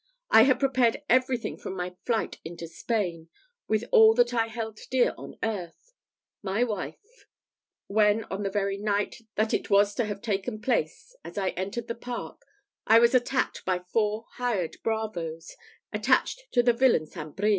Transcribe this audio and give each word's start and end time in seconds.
I 0.31 0.45
had 0.45 0.59
prepared 0.59 1.03
everything 1.09 1.57
for 1.57 1.69
my 1.69 1.95
flight 2.07 2.39
into 2.43 2.67
Spain, 2.67 3.29
with 3.67 3.83
all 3.91 4.15
that 4.15 4.33
I 4.33 4.47
held 4.47 4.79
dear 4.89 5.13
on 5.15 5.37
earth 5.43 5.93
my 6.41 6.63
wife; 6.63 7.27
when, 7.85 8.23
on 8.23 8.41
the 8.41 8.49
very 8.49 8.77
night 8.79 9.17
that 9.35 9.53
it 9.53 9.69
was 9.69 9.93
to 9.93 10.05
have 10.05 10.23
taken 10.23 10.59
place, 10.59 11.15
as 11.23 11.37
I 11.37 11.49
entered 11.49 11.87
the 11.87 11.93
park, 11.93 12.43
I 12.87 12.97
was 12.97 13.13
attacked 13.13 13.63
by 13.63 13.77
four 13.93 14.25
hired 14.37 14.77
bravoes, 14.81 15.55
attached 15.93 16.51
to 16.53 16.63
the 16.63 16.73
villain 16.73 17.05
St. 17.05 17.35
Brie. 17.35 17.49